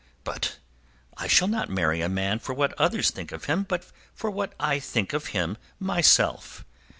[0.23, 0.57] "But
[1.15, 3.85] I shall not marry a man for what others think of him, but
[4.15, 6.65] for what I think of him myself.